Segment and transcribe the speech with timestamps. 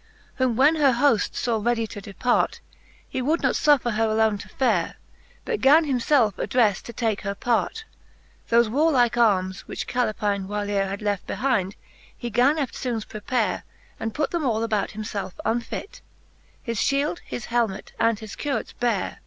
[0.00, 0.36] VIII.
[0.46, 2.60] Whom when her Hoft faw readie to depart.
[3.06, 4.94] He would not fufFer her alone to fare.
[5.44, 7.84] But gan himfelfe addrefle to take her part.
[8.50, 11.76] Thofe warlike armes, which Calepine whyleare Had left behind,
[12.16, 13.64] he gan eftfoones prepare,
[14.00, 16.00] And put them all about himfelfe unfit,
[16.62, 19.18] His fhield, his helmet, and his curats bare.